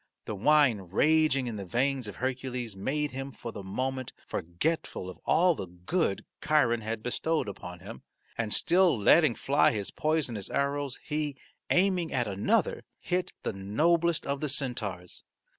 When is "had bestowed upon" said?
6.81-7.81